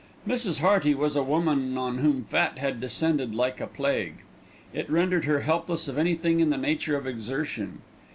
[0.27, 0.61] Mrs.
[0.61, 4.23] Hearty was a woman on whom fat had descended like a plague.
[4.73, 7.83] It rendered her helpless of anything in the nature of exertion.